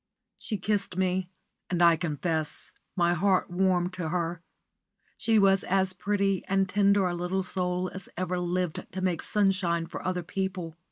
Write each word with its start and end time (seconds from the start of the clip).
She 0.39 0.57
kissed 0.57 0.97
me, 0.97 1.29
and, 1.69 1.79
I 1.79 1.95
confess, 1.95 2.71
my 2.95 3.13
heart 3.13 3.51
warmed 3.51 3.93
to 3.93 4.09
her. 4.09 4.41
She 5.15 5.37
was 5.37 5.63
as 5.63 5.93
pretty 5.93 6.43
and 6.47 6.67
tender 6.67 7.07
a 7.07 7.13
little 7.13 7.43
soul 7.43 7.87
as 7.93 8.09
ever 8.17 8.39
lived 8.39 8.87
to 8.93 9.01
make 9.03 9.21
sunshine 9.21 9.85
for 9.85 10.03
other 10.03 10.23
people. 10.23 10.75